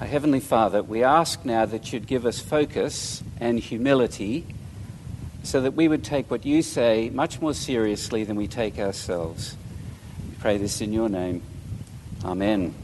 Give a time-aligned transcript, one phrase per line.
[0.00, 4.46] Our Heavenly Father, we ask now that you'd give us focus and humility
[5.42, 9.58] so that we would take what you say much more seriously than we take ourselves.
[10.26, 11.42] We pray this in your name.
[12.24, 12.74] Amen.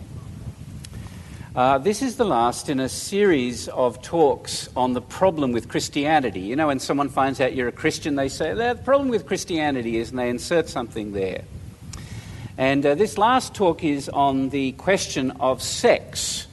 [1.55, 6.41] Uh, this is the last in a series of talks on the problem with Christianity.
[6.41, 9.97] You know, when someone finds out you're a Christian, they say, the problem with Christianity
[9.97, 11.45] is, and they insert something there.
[12.59, 16.47] And uh, this last talk is on the question of sex.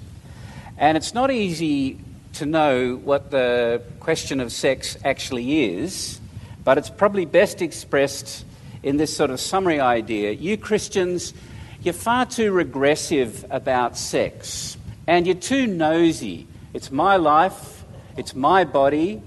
[0.78, 2.00] And it's not easy
[2.34, 6.20] to know what the question of sex actually is,
[6.64, 8.44] but it's probably best expressed
[8.82, 10.32] in this sort of summary idea.
[10.32, 11.34] You Christians,
[11.82, 16.48] you're far too regressive about sex, and you're too nosy.
[16.74, 17.84] It's my life,
[18.18, 19.22] it's my body,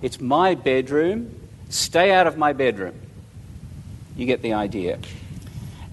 [0.00, 1.34] it's my bedroom.
[1.68, 2.94] Stay out of my bedroom.
[4.16, 4.98] You get the idea.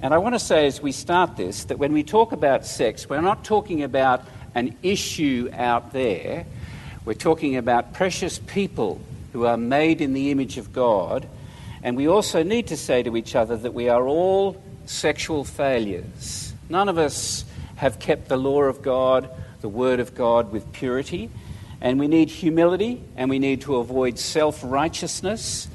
[0.01, 3.09] And I want to say as we start this that when we talk about sex,
[3.09, 4.23] we're not talking about
[4.55, 6.45] an issue out there.
[7.05, 9.01] We're talking about precious people
[9.33, 11.27] who are made in the image of God.
[11.81, 16.53] And we also need to say to each other that we are all sexual failures.
[16.69, 17.43] None of us
[17.75, 19.29] have kept the law of God,
[19.61, 21.29] the Word of God, with purity.
[21.81, 25.67] And we need humility and we need to avoid self righteousness.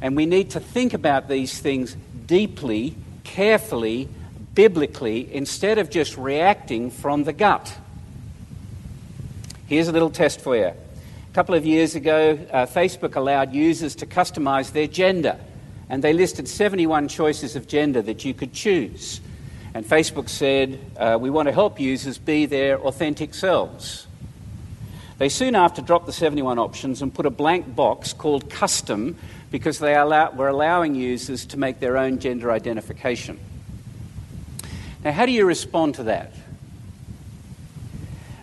[0.00, 4.08] And we need to think about these things deeply, carefully,
[4.54, 7.76] biblically, instead of just reacting from the gut.
[9.66, 10.66] Here's a little test for you.
[10.66, 15.38] A couple of years ago, uh, Facebook allowed users to customize their gender,
[15.88, 19.22] and they listed 71 choices of gender that you could choose.
[19.72, 24.06] And Facebook said, uh, We want to help users be their authentic selves.
[25.16, 29.16] They soon after dropped the 71 options and put a blank box called custom
[29.50, 33.40] because they allow, were allowing users to make their own gender identification.
[35.02, 36.32] Now, how do you respond to that?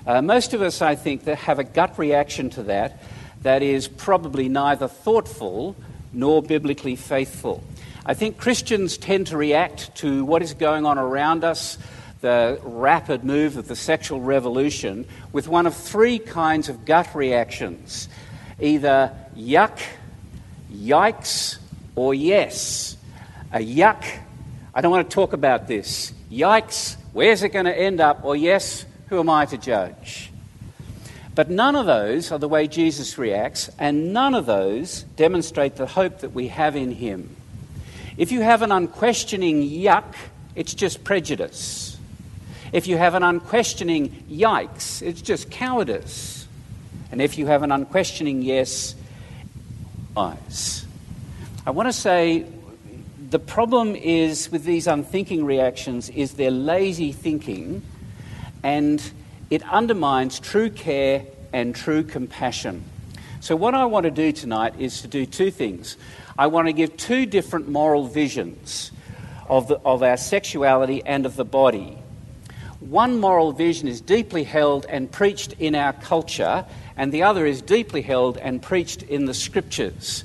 [0.06, 3.02] Uh, most of us, I think, that have a gut reaction to that
[3.44, 5.76] that is probably neither thoughtful
[6.14, 7.64] nor biblically faithful.
[8.06, 11.78] I think Christians tend to react to what is going on around us,
[12.22, 18.08] the rapid move of the sexual revolution, with one of three kinds of gut reactions
[18.60, 19.80] either yuck,
[20.72, 21.58] yikes,
[21.96, 22.96] or yes.
[23.52, 24.04] A yuck,
[24.74, 26.14] I don't want to talk about this.
[26.32, 28.24] Yikes, where's it going to end up?
[28.24, 30.32] Or yes, who am I to judge?
[31.36, 35.86] But none of those are the way Jesus reacts, and none of those demonstrate the
[35.86, 37.36] hope that we have in him.
[38.16, 40.16] If you have an unquestioning yuck,
[40.56, 41.98] it's just prejudice.
[42.72, 46.48] If you have an unquestioning yikes, it's just cowardice.
[47.12, 48.96] And if you have an unquestioning yes,
[50.16, 50.86] eyes.
[51.68, 52.46] I want to say
[53.30, 57.82] the problem is with these unthinking reactions is their lazy thinking
[58.64, 59.02] and
[59.50, 62.84] it undermines true care and true compassion.
[63.42, 65.98] So, what I want to do tonight is to do two things.
[66.38, 68.92] I want to give two different moral visions
[69.48, 71.98] of, the, of our sexuality and of the body.
[72.80, 76.66] One moral vision is deeply held and preached in our culture,
[76.98, 80.24] and the other is deeply held and preached in the scriptures.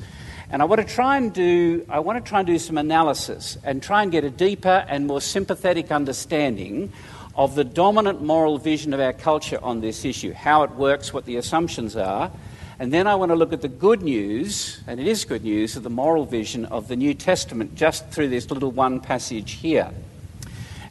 [0.48, 3.58] And I want to try and do I want to try and do some analysis
[3.64, 6.92] and try and get a deeper and more sympathetic understanding
[7.36, 11.26] of the dominant moral vision of our culture on this issue, how it works, what
[11.26, 12.30] the assumptions are.
[12.78, 15.76] And then I want to look at the good news, and it is good news,
[15.76, 19.90] of the moral vision of the New Testament just through this little one passage here.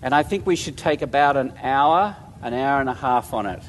[0.02, 3.48] And I think we should take about an hour, an hour and a half on
[3.48, 3.62] it.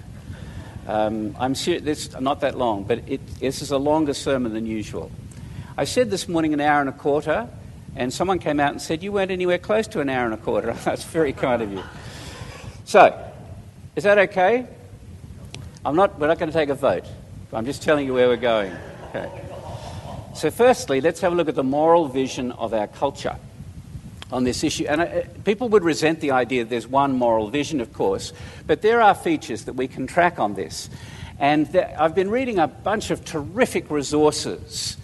[0.87, 4.67] Um, I'm sure this not that long, but it, this is a longer sermon than
[4.67, 5.11] usual.
[5.77, 7.49] I said this morning an hour and a quarter,
[7.97, 10.39] and someone came out and said, You weren't anywhere close to an hour and a
[10.39, 10.73] quarter.
[10.85, 11.83] That's very kind of you.
[12.87, 13.33] So,
[13.97, 14.65] is that okay?
[15.85, 17.05] I'm not, we're not going to take a vote.
[17.53, 18.73] I'm just telling you where we're going.
[19.13, 19.29] Okay.
[20.37, 23.35] So, firstly, let's have a look at the moral vision of our culture
[24.31, 24.85] on this issue.
[24.87, 28.33] And uh, people would resent the idea that there's one moral vision, of course,
[28.69, 30.89] but there are features that we can track on this.
[31.41, 34.97] And I've been reading a bunch of terrific resources.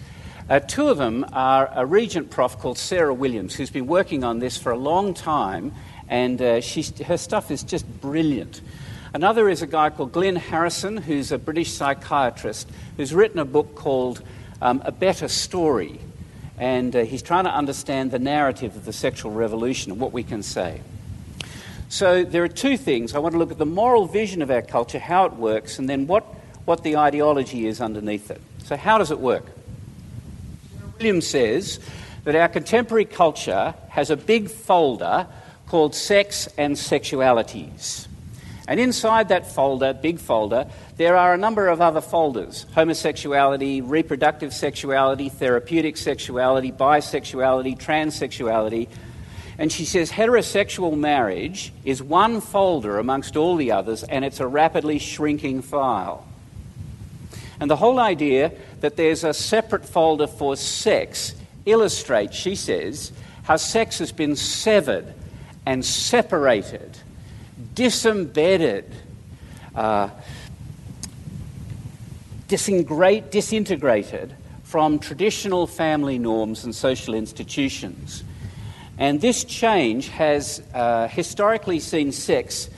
[0.49, 4.39] Uh, two of them are a regent prof called Sarah Williams, who's been working on
[4.39, 5.73] this for a long time
[6.09, 6.61] and uh,
[7.05, 8.61] her stuff is just brilliant.
[9.13, 12.67] Another is a guy called Glynn Harrison, who's a British psychiatrist,
[12.97, 14.23] who's written a book called
[14.61, 15.99] um, A Better Story.
[16.57, 20.23] And uh, he's trying to understand the narrative of the sexual revolution and what we
[20.23, 20.81] can say.
[21.89, 23.13] So there are two things.
[23.13, 25.87] I want to look at the moral vision of our culture, how it works, and
[25.87, 26.23] then what,
[26.65, 28.41] what the ideology is underneath it.
[28.63, 29.45] So, how does it work?
[30.97, 31.79] Williams says
[32.23, 35.27] that our contemporary culture has a big folder
[35.67, 38.07] called Sex and Sexualities.
[38.67, 44.53] And inside that folder, big folder, there are a number of other folders homosexuality, reproductive
[44.53, 48.87] sexuality, therapeutic sexuality, bisexuality, transsexuality.
[49.57, 54.47] And she says heterosexual marriage is one folder amongst all the others, and it's a
[54.47, 56.25] rapidly shrinking file.
[57.59, 58.51] And the whole idea
[58.81, 61.35] that there's a separate folder for sex
[61.65, 63.11] illustrates, she says,
[63.43, 65.13] how sex has been severed
[65.65, 66.97] and separated,
[67.75, 68.85] disembedded,
[69.75, 70.09] uh,
[72.47, 78.23] disintegrated from traditional family norms and social institutions.
[78.97, 82.69] And this change has uh, historically seen sex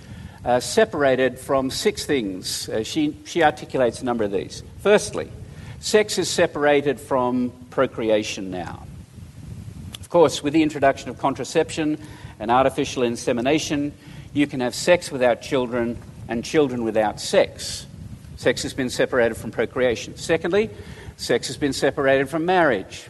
[0.46, 2.70] uh, separated from six things.
[2.70, 4.64] Uh, she, she articulates a number of these.
[4.82, 5.30] Firstly,
[5.80, 8.84] sex is separated from procreation now.
[10.00, 11.98] Of course, with the introduction of contraception
[12.40, 13.94] and artificial insemination,
[14.34, 15.98] you can have sex without children
[16.28, 17.86] and children without sex.
[18.38, 20.18] Sex has been separated from procreation.
[20.18, 20.70] Secondly,
[21.18, 23.08] sex has been separated from marriage.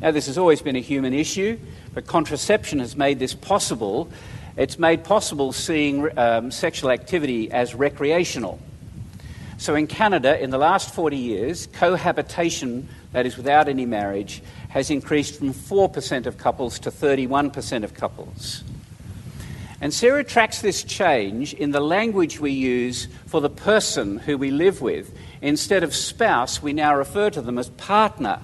[0.00, 1.58] Now, this has always been a human issue,
[1.94, 4.10] but contraception has made this possible
[4.56, 8.58] it's made possible seeing um, sexual activity as recreational.
[9.58, 14.42] So in Canada, in the last 40 years, cohabitation, that is without any marriage,
[14.76, 18.62] has increased from 4% of couples to 31% of couples.
[19.80, 24.50] And Sarah tracks this change in the language we use for the person who we
[24.50, 25.16] live with.
[25.40, 28.38] Instead of spouse, we now refer to them as partner.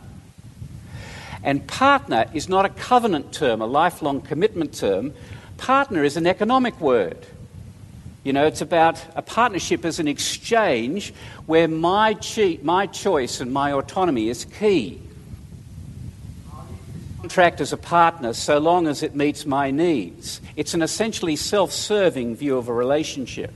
[1.43, 5.12] And partner is not a covenant term, a lifelong commitment term,
[5.58, 7.26] partner is an economic word.
[8.25, 11.12] You know, it's about a partnership as an exchange
[11.44, 15.02] where my, che- my choice and my autonomy is key.
[17.32, 20.43] Contract as a partner so long as it meets my needs.
[20.55, 23.55] It's an essentially self serving view of a relationship.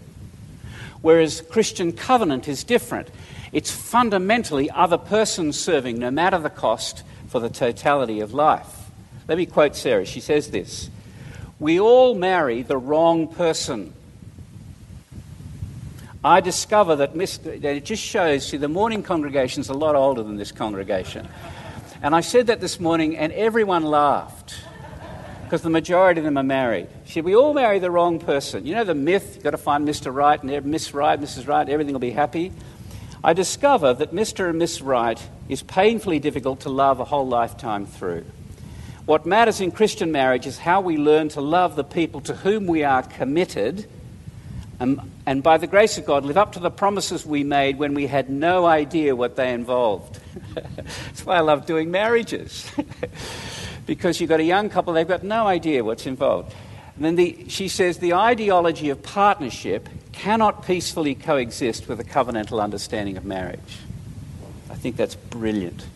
[1.03, 3.11] Whereas Christian covenant is different.
[3.53, 8.67] It's fundamentally other person serving, no matter the cost, for the totality of life.
[9.29, 10.07] Let me quote Sarah.
[10.07, 10.89] She says this
[11.61, 13.93] we all marry the wrong person.
[16.25, 20.23] I discover that, that it just shows, see, the morning congregation is a lot older
[20.23, 21.29] than this congregation.
[22.07, 24.55] And I said that this morning, and everyone laughed
[25.43, 26.87] because the majority of them are married.
[27.05, 28.65] See, we all marry the wrong person.
[28.65, 30.15] You know the myth, you've got to find Mr.
[30.15, 31.49] Right and Miss Right, Mrs.
[31.49, 32.53] Right, everything will be happy.
[33.25, 34.49] I discover that Mr.
[34.49, 38.25] and Miss Right is painfully difficult to love a whole lifetime through.
[39.05, 42.69] What matters in Christian marriage is how we learn to love the people to whom
[42.69, 43.89] we are committed
[44.79, 47.95] and, and by the grace of God live up to the promises we made when
[47.95, 50.21] we had no idea what they involved.
[50.55, 52.71] That's why I love doing marriages.
[53.87, 56.55] because you've got a young couple, they've got no idea what's involved.
[56.97, 62.63] And then the, she says the ideology of partnership cannot peacefully coexist with a covenantal
[62.63, 63.79] understanding of marriage.
[64.71, 65.87] I think that's brilliant.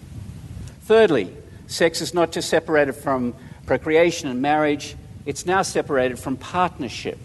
[0.83, 1.35] Thirdly,
[1.67, 3.33] Sex is not just separated from
[3.65, 7.19] procreation and marriage, it's now separated from partnership.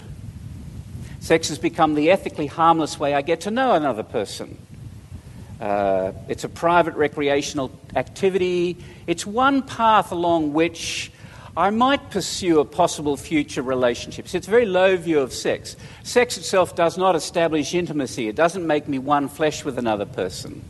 [1.25, 4.59] Sex has become the ethically harmless way I get to know another person.
[5.59, 8.77] Uh, it's a private recreational activity.
[9.07, 11.11] It's one path along which
[11.57, 14.31] I might pursue a possible future relationship.
[14.31, 15.75] It's a very low view of sex.
[16.03, 20.63] Sex itself does not establish intimacy, it doesn't make me one flesh with another person.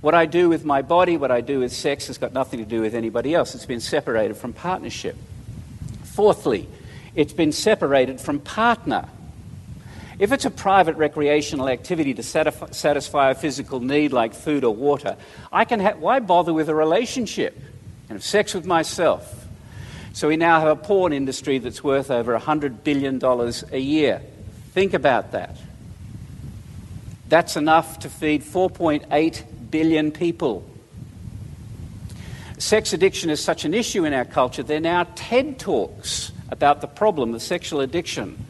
[0.00, 2.66] What I do with my body, what I do with sex, has got nothing to
[2.66, 3.54] do with anybody else.
[3.54, 5.14] It's been separated from partnership.
[6.02, 6.66] Fourthly,
[7.14, 9.08] it's been separated from partner.
[10.20, 15.16] If it's a private recreational activity to satisfy a physical need like food or water,
[15.50, 19.46] I can ha- why bother with a relationship and have sex with myself?
[20.12, 23.18] So we now have a porn industry that's worth over $100 billion
[23.72, 24.20] a year.
[24.72, 25.56] Think about that.
[27.30, 30.68] That's enough to feed 4.8 billion people.
[32.58, 36.82] Sex addiction is such an issue in our culture, there are now TED Talks about
[36.82, 38.49] the problem of sexual addiction.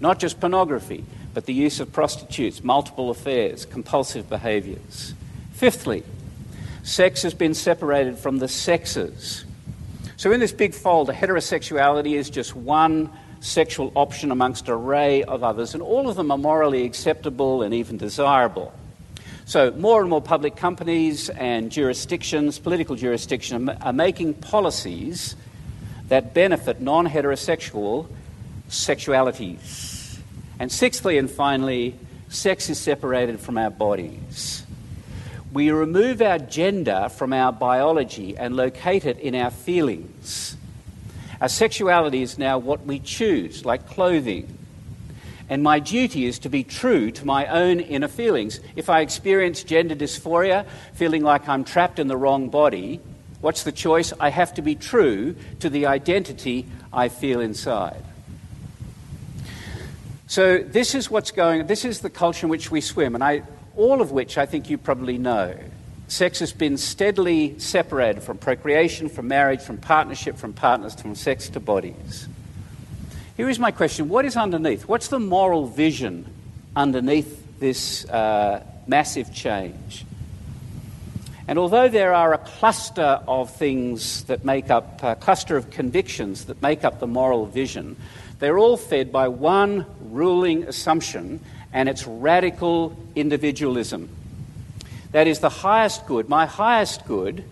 [0.00, 1.04] Not just pornography,
[1.34, 5.14] but the use of prostitutes, multiple affairs, compulsive behaviours.
[5.52, 6.02] Fifthly,
[6.82, 9.44] sex has been separated from the sexes.
[10.16, 15.44] So, in this big fold, heterosexuality is just one sexual option amongst an array of
[15.44, 18.72] others, and all of them are morally acceptable and even desirable.
[19.44, 25.36] So, more and more public companies and jurisdictions, political jurisdictions, are making policies
[26.08, 28.06] that benefit non heterosexual
[28.68, 29.89] sexualities.
[30.60, 31.96] And sixthly and finally,
[32.28, 34.64] sex is separated from our bodies.
[35.52, 40.56] We remove our gender from our biology and locate it in our feelings.
[41.40, 44.58] Our sexuality is now what we choose, like clothing,
[45.50, 48.60] And my duty is to be true to my own inner feelings.
[48.76, 50.64] If I experience gender dysphoria,
[50.94, 53.00] feeling like I'm trapped in the wrong body,
[53.40, 54.12] what's the choice?
[54.20, 58.04] I have to be true to the identity I feel inside.
[60.30, 63.42] So this is what's going this is the culture in which we swim and I
[63.74, 65.58] all of which I think you probably know.
[66.06, 71.48] Sex has been steadily separated from procreation, from marriage, from partnership, from partners, from sex
[71.48, 72.28] to bodies.
[73.36, 74.86] Here is my question What is underneath?
[74.86, 76.32] What's the moral vision
[76.76, 80.04] underneath this uh, massive change?
[81.48, 86.44] And although there are a cluster of things that make up, a cluster of convictions
[86.44, 87.96] that make up the moral vision,
[88.40, 91.40] they're all fed by one ruling assumption,
[91.72, 94.08] and it's radical individualism.
[95.12, 96.28] That is the highest good.
[96.28, 97.44] My highest good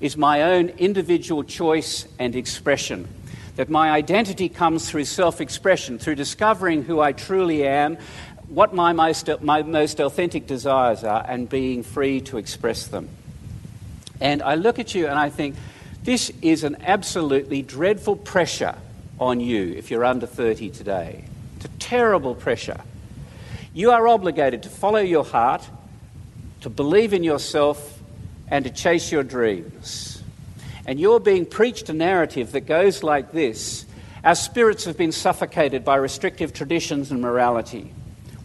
[0.00, 3.08] is my own individual choice and expression
[3.56, 7.96] that my identity comes through self expression, through discovering who I truly am,
[8.48, 13.08] what my most, my most authentic desires are, and being free to express them.
[14.20, 15.56] And I look at you and I think,
[16.02, 18.76] this is an absolutely dreadful pressure
[19.18, 21.24] on you if you're under 30 today.
[21.56, 22.80] It's a terrible pressure.
[23.74, 25.68] You are obligated to follow your heart,
[26.62, 28.00] to believe in yourself,
[28.48, 30.16] and to chase your dreams
[30.86, 33.84] and you're being preached a narrative that goes like this
[34.24, 37.92] Our spirits have been suffocated by restrictive traditions and morality.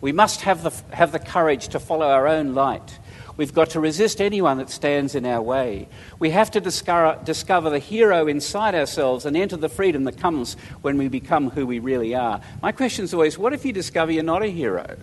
[0.01, 2.97] We must have the, have the courage to follow our own light.
[3.41, 5.87] We've got to resist anyone that stands in our way.
[6.19, 10.99] We have to discover, the hero inside ourselves and enter the freedom that comes when
[10.99, 12.39] we become who we really are.
[12.61, 14.95] My question is always what if you discover you're not a hero?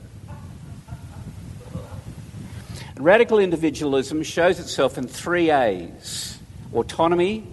[2.96, 6.38] Radical individualism shows itself in three A's
[6.72, 7.44] autonomy,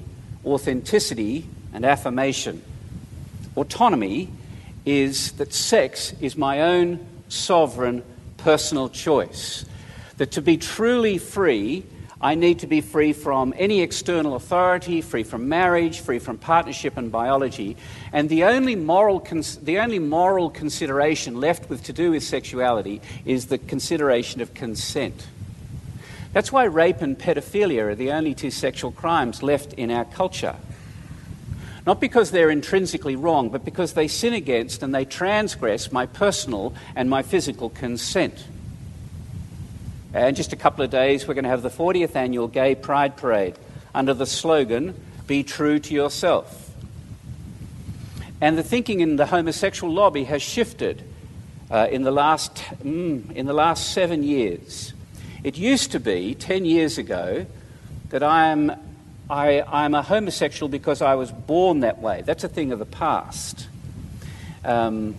[0.46, 2.62] authenticity, and affirmation.
[3.58, 4.30] Autonomy
[4.86, 8.04] is that sex is my own sovereign
[8.38, 9.66] personal choice.
[10.18, 11.86] That to be truly free,
[12.22, 16.96] I need to be free from any external authority, free from marriage, free from partnership
[16.98, 17.76] and biology.
[18.14, 23.02] And the only moral, cons- the only moral consideration left with to do with sexuality
[23.26, 25.28] is the consideration of consent.
[26.32, 30.56] That's why rape and pedophilia are the only two sexual crimes left in our culture.
[31.86, 36.74] Not because they're intrinsically wrong, but because they sin against and they transgress my personal
[36.96, 38.46] and my physical consent.
[40.16, 42.74] And in just a couple of days, we're going to have the 40th annual Gay
[42.74, 43.60] Pride Parade
[43.94, 46.72] under the slogan, Be True to Yourself.
[48.40, 51.04] And the thinking in the homosexual lobby has shifted
[51.70, 54.94] uh, in, the last, mm, in the last seven years.
[55.44, 57.46] It used to be, 10 years ago,
[58.08, 58.72] that I am,
[59.30, 62.22] I, I'm a homosexual because I was born that way.
[62.26, 63.68] That's a thing of the past.
[64.64, 65.16] Um,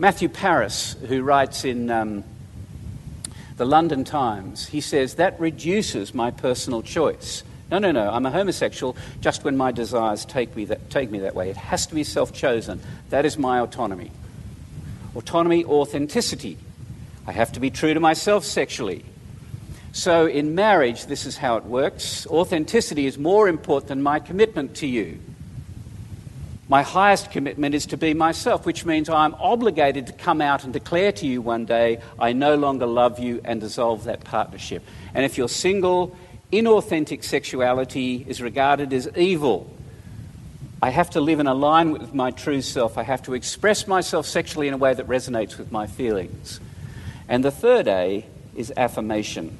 [0.00, 2.24] Matthew Parris, who writes in um,
[3.56, 7.42] the London Times, he says that reduces my personal choice.
[7.70, 11.20] No, no, no, I'm a homosexual just when my desires take me that, take me
[11.20, 11.48] that way.
[11.48, 12.80] It has to be self chosen.
[13.10, 14.10] That is my autonomy.
[15.14, 16.58] Autonomy, authenticity.
[17.26, 19.04] I have to be true to myself sexually.
[19.92, 22.26] So, in marriage, this is how it works.
[22.26, 25.18] Authenticity is more important than my commitment to you.
[26.68, 30.72] My highest commitment is to be myself, which means I'm obligated to come out and
[30.72, 34.82] declare to you one day, I no longer love you, and dissolve that partnership.
[35.12, 36.16] And if you're single,
[36.52, 39.74] inauthentic sexuality is regarded as evil.
[40.80, 42.96] I have to live in alignment with my true self.
[42.96, 46.60] I have to express myself sexually in a way that resonates with my feelings.
[47.28, 49.58] And the third A is affirmation.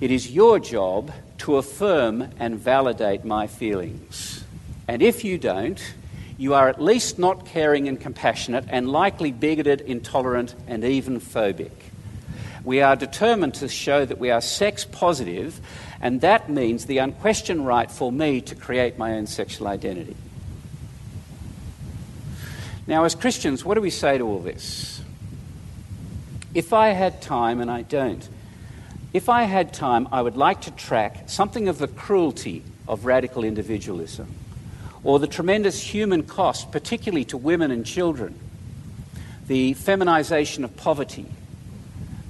[0.00, 4.44] It is your job to affirm and validate my feelings.
[4.88, 5.80] And if you don't,
[6.38, 11.72] you are at least not caring and compassionate and likely bigoted, intolerant, and even phobic.
[12.62, 15.60] We are determined to show that we are sex positive,
[16.00, 20.16] and that means the unquestioned right for me to create my own sexual identity.
[22.86, 25.00] Now, as Christians, what do we say to all this?
[26.54, 28.28] If I had time, and I don't,
[29.12, 33.42] if I had time, I would like to track something of the cruelty of radical
[33.44, 34.28] individualism
[35.06, 38.36] or the tremendous human cost, particularly to women and children,
[39.46, 41.24] the feminization of poverty,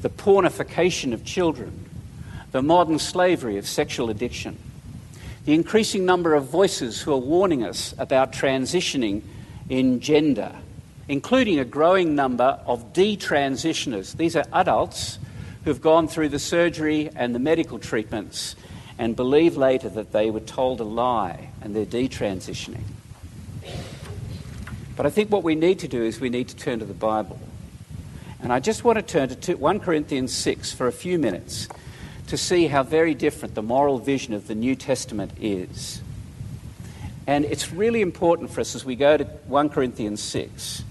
[0.02, 1.88] the pornification of children,
[2.52, 4.58] the modern slavery of sexual addiction,
[5.46, 9.22] the increasing number of voices who are warning us about transitioning
[9.70, 10.54] in gender,
[11.08, 14.14] including a growing number of detransitioners.
[14.18, 15.18] These are adults
[15.64, 18.54] who've gone through the surgery and the medical treatments
[18.98, 22.84] and believe later that they were told a lie and they're detransitioning.
[24.96, 26.94] But I think what we need to do is we need to turn to the
[26.94, 27.38] Bible.
[28.42, 31.68] And I just want to turn to 1 Corinthians 6 for a few minutes
[32.28, 36.00] to see how very different the moral vision of the New Testament is.
[37.26, 40.84] And it's really important for us as we go to 1 Corinthians 6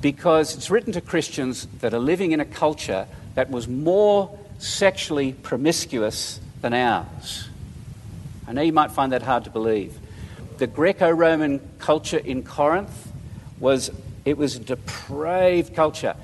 [0.00, 5.32] because it's written to Christians that are living in a culture that was more sexually
[5.32, 7.48] promiscuous than ours.
[8.48, 9.96] I know you might find that hard to believe.
[10.58, 13.12] The Greco-Roman culture in Corinth
[13.60, 13.92] was
[14.24, 16.16] it was a depraved culture.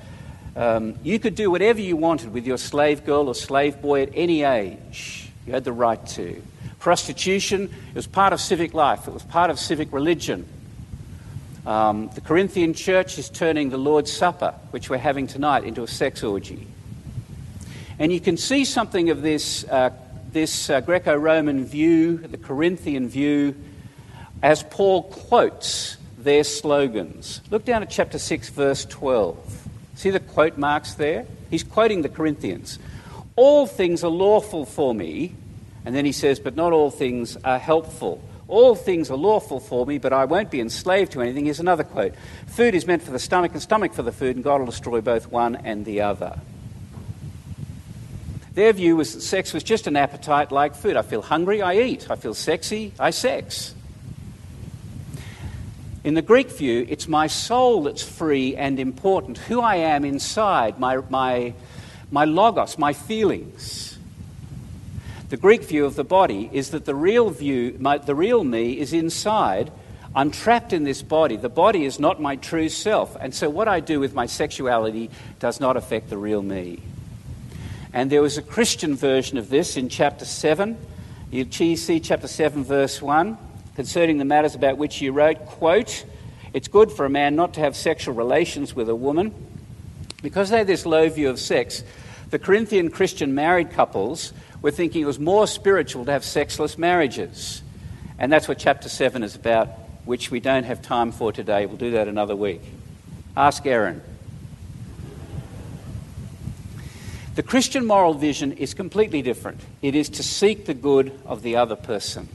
[0.57, 4.09] Um, you could do whatever you wanted with your slave girl or slave boy at
[4.13, 5.29] any age.
[5.47, 6.43] You had the right to.
[6.77, 9.07] Prostitution it was part of civic life.
[9.07, 10.45] It was part of civic religion.
[11.65, 15.87] Um, the Corinthian church is turning the Lord's Supper, which we're having tonight, into a
[15.87, 16.67] sex orgy.
[17.99, 19.91] And you can see something of this, uh,
[20.33, 23.55] this uh, Greco Roman view, the Corinthian view,
[24.41, 27.41] as Paul quotes their slogans.
[27.51, 29.67] Look down at chapter 6, verse 12.
[29.95, 31.25] See the quote marks there?
[31.49, 32.79] He's quoting the Corinthians.
[33.35, 35.35] All things are lawful for me.
[35.85, 38.21] And then he says, but not all things are helpful.
[38.47, 41.45] All things are lawful for me, but I won't be enslaved to anything.
[41.45, 42.13] Here's another quote
[42.47, 45.01] Food is meant for the stomach, and stomach for the food, and God will destroy
[45.01, 46.39] both one and the other.
[48.53, 50.95] Their view was that sex was just an appetite like food.
[50.95, 52.09] I feel hungry, I eat.
[52.11, 53.73] I feel sexy, I sex.
[56.03, 60.77] In the Greek view, it's my soul that's free and important, who I am inside,
[60.77, 61.53] my, my,
[62.11, 63.97] my logos, my feelings.
[65.29, 68.77] The Greek view of the body is that the real view, my, the real me
[68.77, 69.71] is inside.
[70.13, 71.37] I'm trapped in this body.
[71.37, 73.15] The body is not my true self.
[73.19, 76.81] And so what I do with my sexuality does not affect the real me.
[77.93, 80.77] And there was a Christian version of this in chapter 7.
[81.31, 83.37] You see chapter 7, verse 1
[83.75, 86.05] concerning the matters about which you wrote, quote,
[86.53, 89.33] It's good for a man not to have sexual relations with a woman.
[90.21, 91.83] Because they had this low view of sex,
[92.29, 97.61] the Corinthian Christian married couples were thinking it was more spiritual to have sexless marriages.
[98.17, 99.67] And that's what chapter 7 is about,
[100.05, 101.65] which we don't have time for today.
[101.65, 102.61] We'll do that another week.
[103.35, 104.01] Ask Aaron.
[107.35, 109.59] The Christian moral vision is completely different.
[109.81, 112.29] It is to seek the good of the other person.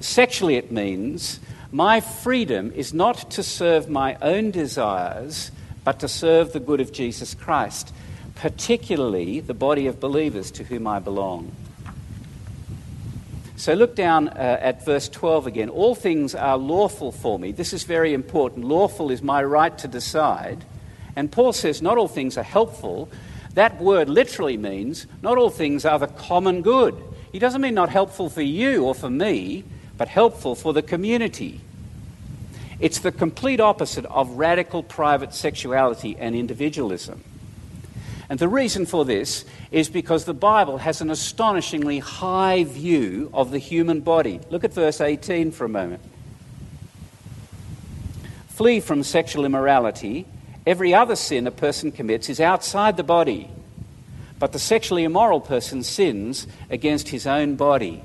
[0.00, 5.50] Sexually, it means my freedom is not to serve my own desires,
[5.84, 7.94] but to serve the good of Jesus Christ,
[8.34, 11.50] particularly the body of believers to whom I belong.
[13.56, 15.68] So look down uh, at verse 12 again.
[15.70, 17.52] All things are lawful for me.
[17.52, 18.66] This is very important.
[18.66, 20.64] Lawful is my right to decide.
[21.16, 23.08] And Paul says not all things are helpful.
[23.54, 26.96] That word literally means not all things are the common good.
[27.32, 29.64] He doesn't mean not helpful for you or for me,
[29.96, 31.60] but helpful for the community.
[32.80, 37.22] It's the complete opposite of radical private sexuality and individualism.
[38.28, 43.50] And the reason for this is because the Bible has an astonishingly high view of
[43.50, 44.40] the human body.
[44.50, 46.02] Look at verse 18 for a moment.
[48.48, 50.26] Flee from sexual immorality.
[50.66, 53.50] Every other sin a person commits is outside the body,
[54.38, 58.02] but the sexually immoral person sins against his own body.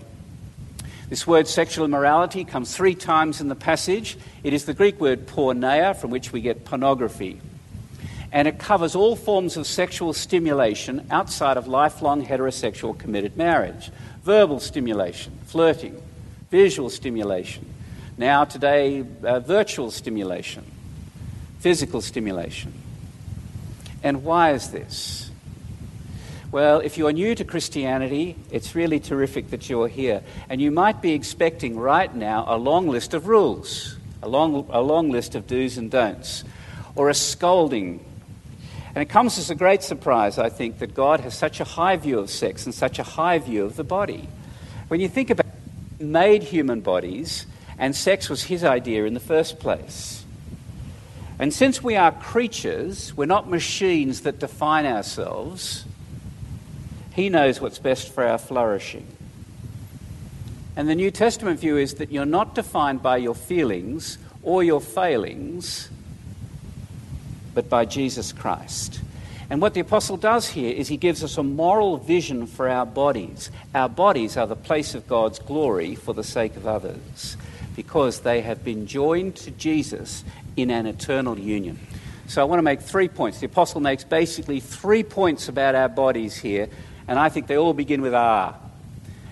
[1.10, 4.18] This word sexual immorality comes three times in the passage.
[4.44, 7.40] It is the Greek word porneia, from which we get pornography.
[8.32, 13.92] And it covers all forms of sexual stimulation outside of lifelong heterosexual committed marriage
[14.24, 16.02] verbal stimulation, flirting,
[16.52, 17.66] visual stimulation,
[18.18, 20.66] now today, uh, virtual stimulation,
[21.60, 22.74] physical stimulation.
[24.04, 25.32] And why is this?
[26.52, 30.24] Well, if you're new to Christianity, it's really terrific that you're here.
[30.48, 34.82] And you might be expecting right now a long list of rules, a long, a
[34.82, 36.46] long list of do's and don'ts,
[36.96, 38.04] or a scolding.
[38.96, 41.98] And it comes as a great surprise, I think, that God has such a high
[41.98, 44.30] view of sex and such a high view of the body.
[44.88, 45.48] When you think about
[46.00, 47.46] it, made human bodies,
[47.78, 50.17] and sex was his idea in the first place.
[51.40, 55.86] And since we are creatures, we're not machines that define ourselves.
[57.14, 59.08] He knows what's best for our flourishing.
[60.76, 64.82] And the New Testament view is that you're not defined by your feelings or your
[64.82, 65.90] failings,
[67.54, 69.02] but by Jesus Christ.
[69.50, 72.86] And what the apostle does here is he gives us a moral vision for our
[72.86, 73.50] bodies.
[73.74, 77.38] Our bodies are the place of God's glory for the sake of others
[77.76, 80.24] because they have been joined to Jesus
[80.58, 81.80] in an eternal union.
[82.28, 83.40] So I want to make three points.
[83.40, 86.68] The apostle makes basically three points about our bodies here
[87.08, 88.56] and I think they all begin with R.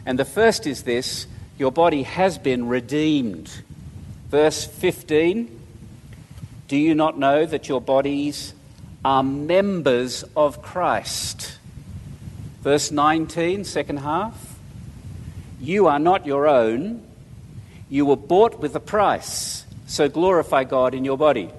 [0.06, 3.52] And the first is this your body has been redeemed.
[4.30, 5.60] Verse 15
[6.68, 8.54] Do you not know that your bodies
[9.04, 11.60] are members of Christ.
[12.62, 14.56] Verse 19, second half.
[15.62, 17.06] You are not your own.
[17.88, 21.50] You were bought with a price, so glorify God in your body.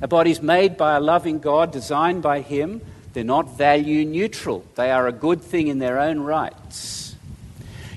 [0.00, 2.80] A body's made by a loving God, designed by Him.
[3.12, 7.16] They're not value neutral, they are a good thing in their own rights.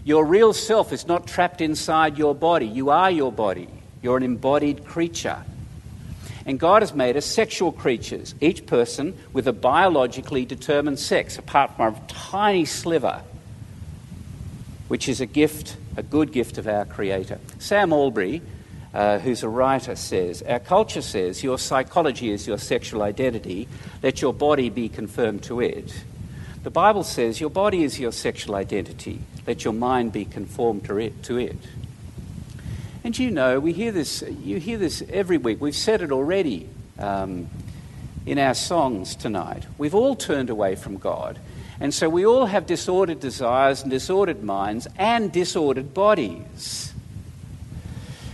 [0.03, 2.65] Your real self is not trapped inside your body.
[2.65, 3.67] You are your body.
[4.01, 5.43] You're an embodied creature.
[6.45, 11.75] And God has made us sexual creatures, each person with a biologically determined sex, apart
[11.75, 13.21] from a tiny sliver,
[14.87, 17.39] which is a gift, a good gift of our Creator.
[17.59, 18.41] Sam Allberry,
[18.93, 23.67] uh, who's a writer, says Our culture says your psychology is your sexual identity,
[24.03, 26.03] let your body be conformed to it.
[26.63, 30.97] The Bible says your body is your sexual identity, let your mind be conformed to
[30.97, 31.23] it.
[31.23, 31.57] To it.
[33.03, 35.59] And you know, we hear this, you hear this every week.
[35.59, 37.49] We've said it already um,
[38.27, 39.65] in our songs tonight.
[39.77, 41.39] We've all turned away from God.
[41.79, 46.90] And so we all have disordered desires and disordered minds and disordered bodies.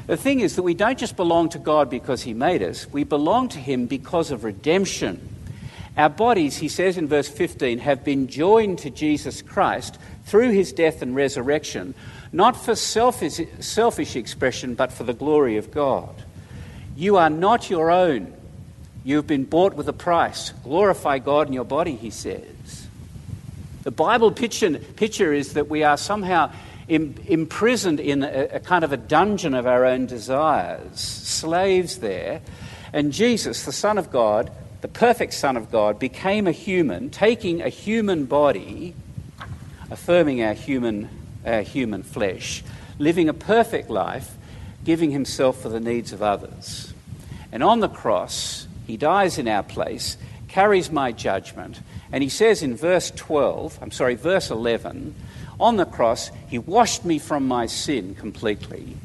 [0.08, 3.04] The thing is that we don't just belong to God because He made us, we
[3.04, 5.36] belong to Him because of redemption.
[5.98, 10.72] Our bodies, he says in verse 15, have been joined to Jesus Christ through his
[10.72, 11.96] death and resurrection,
[12.32, 16.14] not for selfish, selfish expression, but for the glory of God.
[16.96, 18.32] You are not your own.
[19.04, 20.52] You've been bought with a price.
[20.64, 22.88] Glorify God in your body, he says.
[23.82, 26.52] The Bible picture, picture is that we are somehow
[26.88, 32.42] imprisoned in a, a kind of a dungeon of our own desires, slaves there.
[32.94, 37.62] And Jesus, the Son of God, the perfect Son of God, became a human, taking
[37.62, 38.96] a human body,
[39.90, 41.10] affirming our human,
[41.46, 42.64] our human flesh,
[43.00, 44.36] living a perfect life,
[44.84, 46.94] giving himself for the needs of others.
[47.52, 52.64] And on the cross, he dies in our place, carries my judgment, and he says
[52.64, 55.14] in verse 12, I'm sorry, verse 11,
[55.60, 58.96] on the cross, he washed me from my sin completely.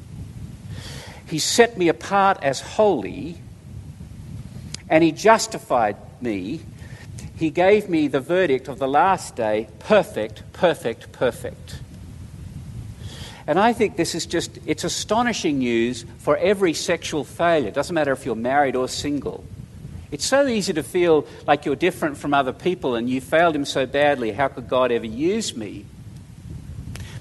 [1.27, 3.39] He set me apart as holy
[4.89, 6.61] and he justified me.
[7.37, 11.81] He gave me the verdict of the last day perfect, perfect, perfect.
[13.47, 17.69] And I think this is just, it's astonishing news for every sexual failure.
[17.69, 19.45] It doesn't matter if you're married or single.
[20.11, 23.65] It's so easy to feel like you're different from other people and you failed him
[23.65, 24.31] so badly.
[24.31, 25.87] How could God ever use me?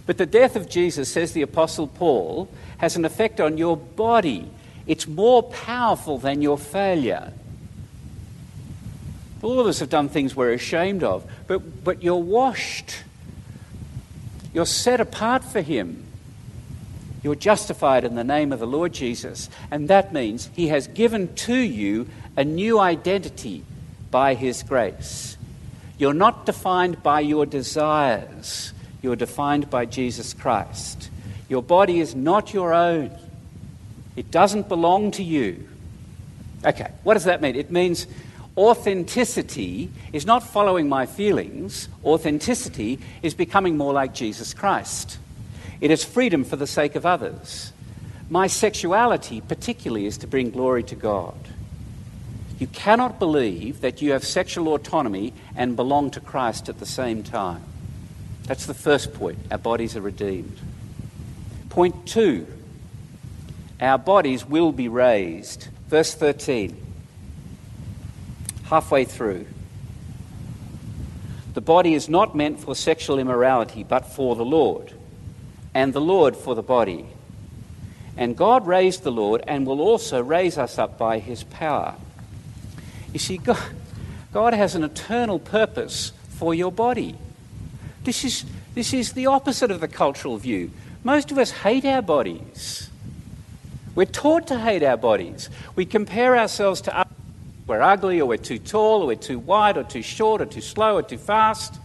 [0.06, 4.50] But the death of Jesus, says the Apostle Paul, has an effect on your body.
[4.88, 7.34] It's more powerful than your failure.
[9.42, 13.04] All of us have done things we're ashamed of, but, but you're washed.
[14.54, 16.06] You're set apart for Him.
[17.24, 19.50] You're justified in the name of the Lord Jesus.
[19.70, 23.64] And that means He has given to you a new identity
[24.10, 25.38] by His grace.
[25.98, 31.10] You're not defined by your desires, you're defined by Jesus Christ.
[31.50, 33.12] Your body is not your own,
[34.16, 35.68] it doesn't belong to you.
[36.64, 37.56] Okay, what does that mean?
[37.56, 38.06] It means
[38.58, 45.18] Authenticity is not following my feelings, authenticity is becoming more like Jesus Christ.
[45.80, 47.72] It is freedom for the sake of others.
[48.30, 51.36] My sexuality, particularly, is to bring glory to God.
[52.60, 57.24] You cannot believe that you have sexual autonomy and belong to Christ at the same
[57.24, 57.64] time.
[58.46, 59.40] That's the first point.
[59.52, 60.58] Our bodies are redeemed.
[61.70, 62.48] Point two
[63.80, 65.68] our bodies will be raised.
[65.88, 66.78] Verse 13
[68.72, 69.46] halfway through.
[71.54, 74.94] The body is not meant for sexual immorality, but for the Lord,
[75.74, 77.06] and the Lord for the body.
[78.16, 81.96] And God raised the Lord and will also raise us up by his power.
[83.12, 83.62] You see, God,
[84.32, 87.18] God has an eternal purpose for your body.
[88.04, 90.72] This is, this is the opposite of the cultural view.
[91.04, 92.90] Most of us hate our bodies.
[93.96, 95.50] We're taught to hate our bodies.
[95.76, 97.12] We compare ourselves to others
[97.72, 100.60] we're ugly, or we're too tall, or we're too wide, or too short, or too
[100.60, 101.80] slow, or too fast.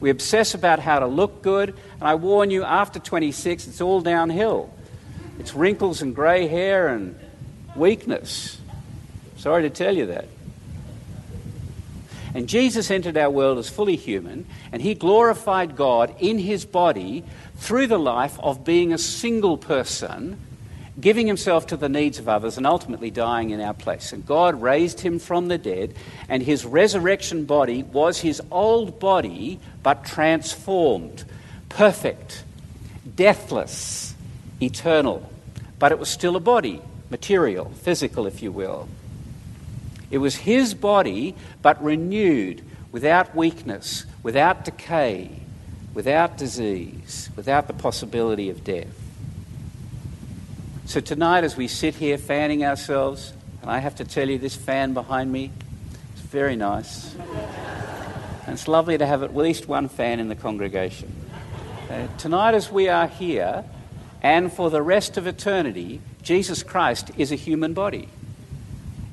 [0.00, 4.00] We obsess about how to look good, and I warn you, after 26, it's all
[4.00, 4.72] downhill.
[5.38, 7.18] It's wrinkles and grey hair and
[7.76, 8.58] weakness.
[9.36, 10.28] Sorry to tell you that.
[12.38, 17.24] And Jesus entered our world as fully human, and he glorified God in his body
[17.56, 20.38] through the life of being a single person
[21.00, 24.12] giving himself to the needs of others and ultimately dying in our place.
[24.12, 25.96] And God raised him from the dead,
[26.28, 31.24] and his resurrection body was his old body, but transformed,
[31.68, 32.44] perfect,
[33.16, 34.14] deathless,
[34.62, 35.28] eternal.
[35.80, 38.88] But it was still a body, material, physical, if you will.
[40.10, 45.30] It was his body, but renewed, without weakness, without decay,
[45.94, 48.94] without disease, without the possibility of death.
[50.86, 54.56] So tonight, as we sit here fanning ourselves, and I have to tell you, this
[54.56, 55.50] fan behind me
[56.14, 57.14] is very nice.
[58.46, 61.12] and it's lovely to have at least one fan in the congregation.
[61.90, 63.64] Uh, tonight, as we are here,
[64.22, 68.08] and for the rest of eternity, Jesus Christ is a human body.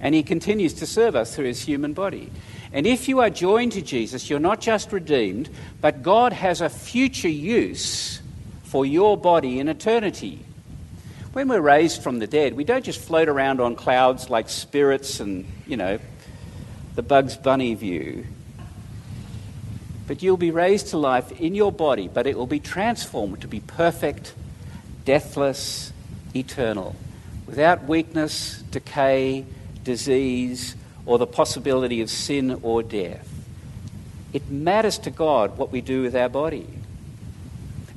[0.06, 2.30] And he continues to serve us through his human body.
[2.72, 5.50] And if you are joined to Jesus, you're not just redeemed,
[5.82, 8.22] but God has a future use
[8.65, 10.46] for your body in eternity.
[11.34, 15.20] When we're raised from the dead, we don't just float around on clouds like spirits
[15.22, 15.98] and, you know,
[16.94, 18.28] the Bugs Bunny view.
[20.06, 23.48] But you'll be raised to life in your body, but it will be transformed to
[23.48, 24.36] be perfect,
[25.04, 25.91] deathless,
[26.36, 26.96] eternal,
[27.48, 29.48] without weakness, decay,
[29.86, 33.28] disease, or the possibility of sin or death.
[34.34, 36.67] It matters to God what we do with our body.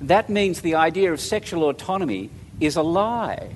[0.03, 3.51] That means the idea of sexual autonomy is a lie.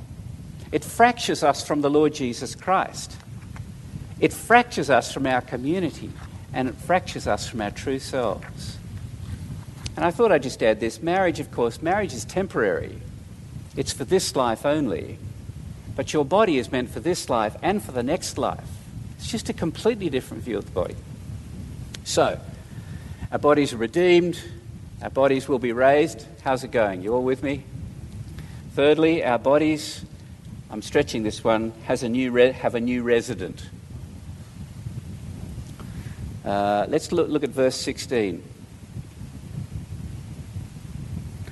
[0.73, 3.17] It fractures us from the Lord Jesus Christ.
[4.19, 6.11] It fractures us from our community
[6.53, 8.79] and it fractures us from our true selves.
[9.97, 12.99] And I thought I'd just add this marriage, of course, marriage is temporary,
[13.77, 15.19] it's for this life only.
[15.95, 18.65] But your body is meant for this life and for the next life.
[19.19, 20.97] It's just a completely different view of the body.
[22.05, 22.41] So,
[23.31, 24.41] our bodies are redeemed,
[25.03, 26.27] our bodies will be raised.
[26.43, 27.03] How's it going?
[27.03, 27.65] You all with me?
[28.75, 30.05] Thirdly, our bodies,
[30.71, 33.69] I'm stretching this one, has a new re- have a new resident.
[36.45, 38.43] Uh, let's look, look at verse 16.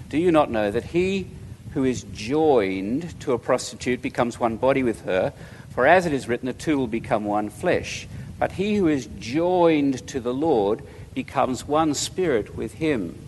[0.09, 1.29] Do you not know that he
[1.72, 5.33] who is joined to a prostitute becomes one body with her?
[5.74, 8.09] For as it is written, the two will become one flesh.
[8.38, 10.83] But he who is joined to the Lord
[11.14, 13.18] becomes one spirit with him.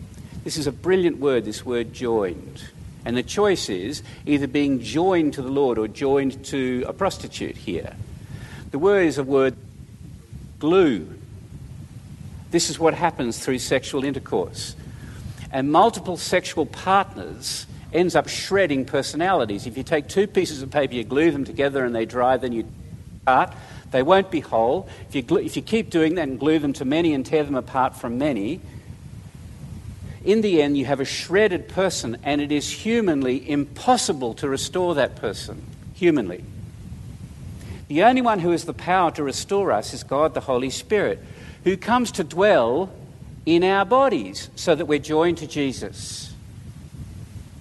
[0.44, 2.64] This is a brilliant word, this word joined.
[3.04, 7.56] And the choice is either being joined to the Lord or joined to a prostitute
[7.56, 7.94] here.
[8.70, 9.56] The word is a word
[10.58, 11.08] glue.
[12.50, 14.76] This is what happens through sexual intercourse.
[15.50, 19.66] And multiple sexual partners ends up shredding personalities.
[19.66, 22.52] If you take two pieces of paper, you glue them together and they dry, then
[22.52, 22.66] you
[23.26, 23.52] part.
[23.90, 24.88] They won't be whole.
[25.08, 27.54] If you, if you keep doing that and glue them to many and tear them
[27.54, 28.60] apart from many,
[30.24, 34.94] in the end, you have a shredded person, and it is humanly impossible to restore
[34.94, 35.62] that person.
[35.94, 36.44] Humanly.
[37.88, 41.22] The only one who has the power to restore us is God the Holy Spirit,
[41.64, 42.90] who comes to dwell
[43.44, 46.31] in our bodies so that we're joined to Jesus.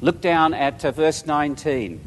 [0.02, 2.02] Look down at uh, verse 19.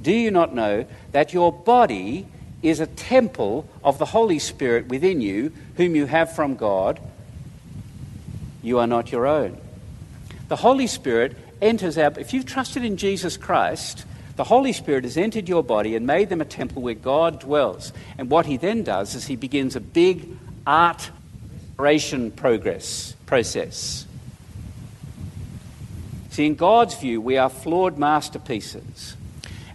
[0.00, 2.26] Do you not know that your body
[2.62, 7.00] is a temple of the Holy Spirit within you, whom you have from God?
[8.62, 9.58] You are not your own.
[10.48, 12.12] The Holy Spirit enters our.
[12.18, 14.04] If you've trusted in Jesus Christ,
[14.36, 17.92] the Holy Spirit has entered your body and made them a temple where God dwells.
[18.18, 20.28] And what he then does is he begins a big
[20.66, 21.10] art
[21.82, 24.06] restoration progress process.
[26.32, 29.16] See, in God's view, we are flawed masterpieces.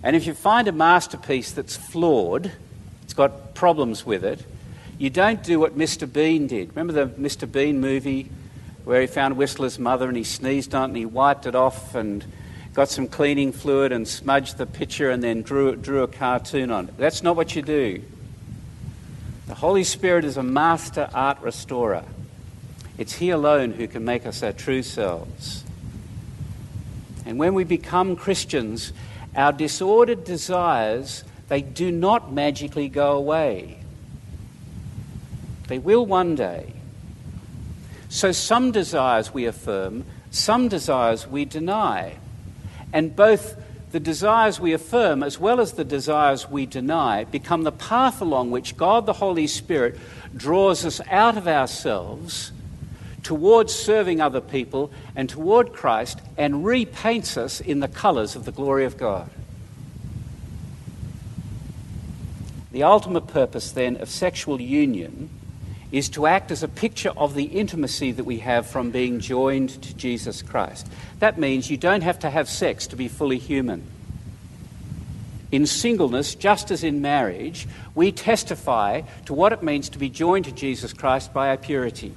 [0.01, 2.51] And if you find a masterpiece that's flawed,
[3.03, 4.43] it's got problems with it,
[4.97, 6.11] you don't do what Mr.
[6.11, 6.69] Bean did.
[6.69, 7.49] Remember the Mr.
[7.49, 8.31] Bean movie
[8.85, 11.93] where he found Whistler's mother and he sneezed on it and he wiped it off
[11.93, 12.25] and
[12.73, 16.87] got some cleaning fluid and smudged the picture and then drew, drew a cartoon on
[16.87, 16.97] it.
[16.97, 18.01] That's not what you do.
[19.45, 22.03] The Holy Spirit is a master art restorer.
[22.97, 25.63] It's He alone who can make us our true selves.
[27.27, 28.93] And when we become Christians,
[29.35, 33.79] our disordered desires, they do not magically go away.
[35.67, 36.71] They will one day.
[38.07, 42.15] So some desires we affirm, some desires we deny.
[42.93, 43.61] And both
[43.91, 48.51] the desires we affirm as well as the desires we deny become the path along
[48.51, 49.99] which God the Holy Spirit
[50.33, 52.53] draws us out of ourselves
[53.27, 58.53] towards serving other people and toward Christ and repaints us in the colours of the
[58.53, 59.29] glory of God.
[62.71, 65.29] The ultimate purpose then of sexual union
[65.91, 69.81] is to act as a picture of the intimacy that we have from being joined
[69.81, 70.87] to Jesus Christ.
[71.19, 73.83] That means you don't have to have sex to be fully human.
[75.51, 80.45] In singleness, just as in marriage, we testify to what it means to be joined
[80.45, 82.13] to Jesus Christ by our purity.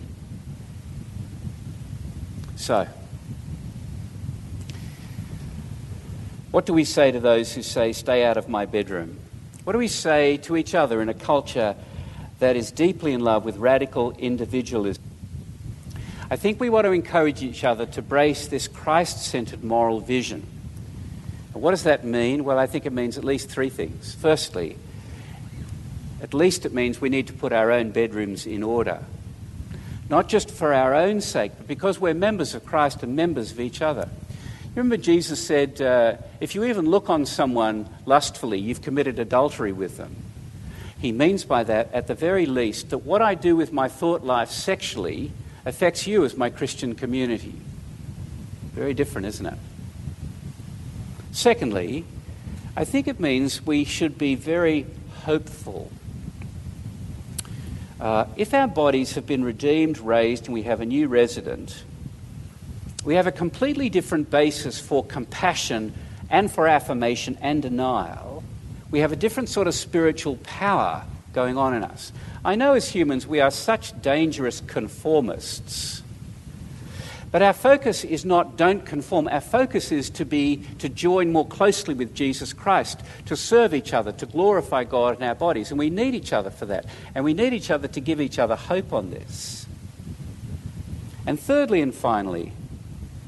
[2.61, 2.87] So,
[6.51, 9.19] what do we say to those who say, Stay out of my bedroom?
[9.65, 11.75] What do we say to each other in a culture
[12.41, 15.03] that is deeply in love with radical individualism.
[16.31, 20.47] I think we want to encourage each other to brace this Christ centered moral vision.
[21.55, 22.45] And what does that mean?
[22.45, 24.15] Well, I think it means at least three things.
[24.15, 24.77] Firstly,
[26.23, 29.05] at least it means we need to put our own bedrooms in order.
[30.11, 33.61] Not just for our own sake, but because we're members of Christ and members of
[33.61, 34.09] each other.
[34.65, 39.71] You remember Jesus said, uh, if you even look on someone lustfully, you've committed adultery
[39.71, 40.17] with them.
[40.99, 44.25] He means by that, at the very least, that what I do with my thought
[44.25, 45.31] life sexually
[45.65, 47.55] affects you as my Christian community.
[48.73, 49.59] Very different, isn't it?
[51.31, 52.05] Secondly,
[52.77, 54.87] I think it means we should be very
[55.25, 55.93] hopeful.
[58.01, 61.85] Uh, if our bodies have been redeemed, raised, and we have a new resident,
[63.05, 65.93] we have a completely different basis for compassion
[66.31, 68.43] and for affirmation and denial.
[68.91, 72.11] We have a different sort of spiritual power going on in us.
[72.43, 76.00] I know as humans we are such dangerous conformists.
[77.31, 79.29] But our focus is not don't conform.
[79.29, 83.93] Our focus is to be to join more closely with Jesus Christ, to serve each
[83.95, 85.71] other, to glorify God in our bodies.
[85.71, 86.87] And we need each other for that.
[87.15, 89.67] And we need each other to give each other hope on this.
[91.25, 92.53] And thirdly and finally,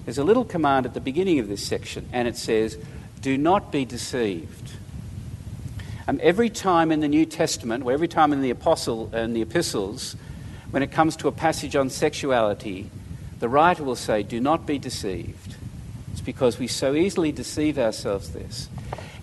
[0.05, 2.77] there's a little command at the beginning of this section, and it says,
[3.21, 4.73] Do not be deceived.
[6.09, 9.43] Um, every time in the New Testament, or every time in the apostle and the
[9.43, 10.17] epistles,
[10.73, 12.91] when it comes to a passage on sexuality,
[13.43, 15.57] the writer will say, Do not be deceived.
[16.13, 18.69] It's because we so easily deceive ourselves this.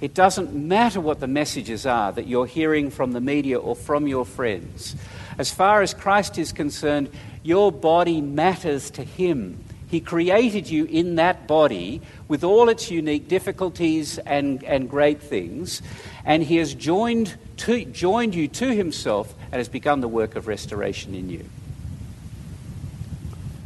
[0.01, 4.07] It doesn't matter what the messages are that you're hearing from the media or from
[4.07, 4.97] your friends.
[5.37, 7.09] As far as Christ is concerned,
[7.43, 9.63] your body matters to Him.
[9.87, 15.81] He created you in that body with all its unique difficulties and, and great things,
[16.25, 20.45] and He has joined, to, joined you to Himself and has begun the work of
[20.47, 21.45] restoration in you.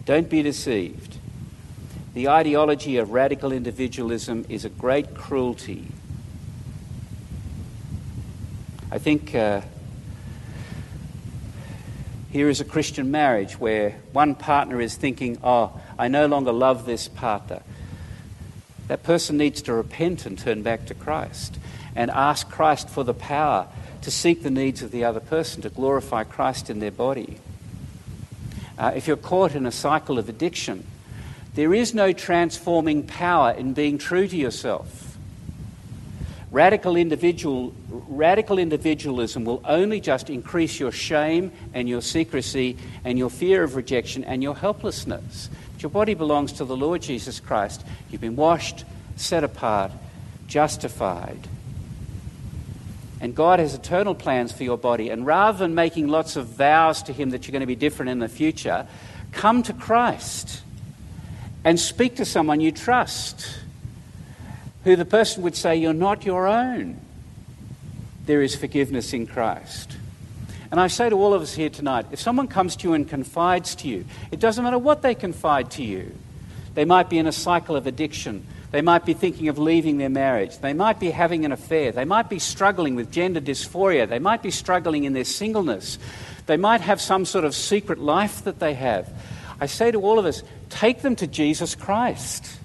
[0.05, 1.17] Don't be deceived.
[2.13, 5.87] The ideology of radical individualism is a great cruelty.
[8.91, 9.61] I think uh,
[12.31, 16.85] here is a Christian marriage where one partner is thinking, oh, I no longer love
[16.85, 17.61] this partner.
[18.87, 21.57] That person needs to repent and turn back to Christ
[21.95, 23.67] and ask Christ for the power
[24.01, 27.39] to seek the needs of the other person, to glorify Christ in their body.
[28.77, 30.85] Uh, if you're caught in a cycle of addiction,
[31.55, 35.17] there is no transforming power in being true to yourself.
[36.51, 43.31] Radical, individual, radical individualism will only just increase your shame and your secrecy and your
[43.31, 45.49] fear of rejection and your helplessness.
[45.79, 47.83] Your body belongs to the Lord Jesus Christ.
[48.09, 49.91] You've been washed, set apart,
[50.47, 51.39] justified.
[53.23, 55.09] And God has eternal plans for your body.
[55.09, 58.09] And rather than making lots of vows to Him that you're going to be different
[58.09, 58.85] in the future,
[59.31, 60.61] come to Christ
[61.63, 63.59] and speak to someone you trust,
[64.83, 66.99] who the person would say, You're not your own.
[68.25, 69.95] There is forgiveness in Christ.
[70.69, 73.07] And I say to all of us here tonight if someone comes to you and
[73.07, 76.13] confides to you, it doesn't matter what they confide to you.
[76.73, 78.45] They might be in a cycle of addiction.
[78.73, 80.57] They might be thinking of leaving their marriage.
[80.57, 81.91] They might be having an affair.
[81.91, 84.09] They might be struggling with gender dysphoria.
[84.09, 85.99] They might be struggling in their singleness.
[86.47, 89.13] They might have some sort of secret life that they have.
[89.61, 92.57] I say to all of us take them to Jesus Christ.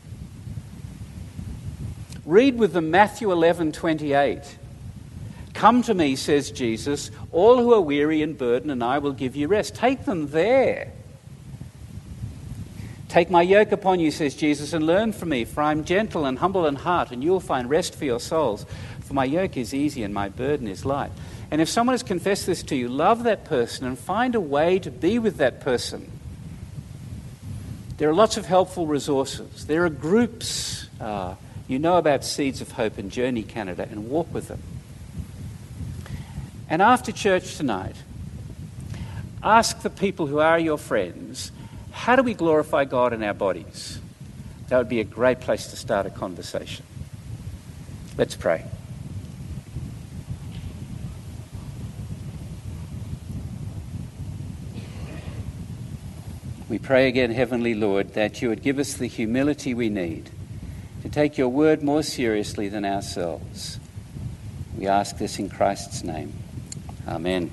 [2.24, 4.56] Read with them Matthew 11 28.
[5.52, 9.36] Come to me, says Jesus, all who are weary and burdened, and I will give
[9.36, 9.74] you rest.
[9.74, 10.90] Take them there.
[13.08, 16.26] Take my yoke upon you, says Jesus, and learn from me, for I am gentle
[16.26, 18.66] and humble in heart, and you will find rest for your souls.
[19.00, 21.10] For my yoke is easy and my burden is light.
[21.50, 24.78] And if someone has confessed this to you, love that person and find a way
[24.80, 26.10] to be with that person.
[27.96, 29.66] There are lots of helpful resources.
[29.66, 30.86] There are groups.
[31.00, 31.34] Uh,
[31.66, 34.62] you know about Seeds of Hope and Journey Canada, and walk with them.
[36.68, 37.96] And after church tonight,
[39.42, 41.50] ask the people who are your friends,
[41.98, 44.00] how do we glorify God in our bodies?
[44.68, 46.86] That would be a great place to start a conversation.
[48.16, 48.64] Let's pray.
[56.68, 60.30] We pray again, Heavenly Lord, that you would give us the humility we need
[61.02, 63.80] to take your word more seriously than ourselves.
[64.76, 66.32] We ask this in Christ's name.
[67.08, 67.50] Amen.